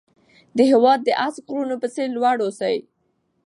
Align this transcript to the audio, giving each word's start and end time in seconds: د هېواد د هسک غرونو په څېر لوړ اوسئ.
د 0.57 0.59
هېواد 0.71 0.99
د 1.03 1.09
هسک 1.21 1.43
غرونو 1.51 1.75
په 1.81 1.87
څېر 1.93 2.07
لوړ 2.15 2.37
اوسئ. 2.43 2.77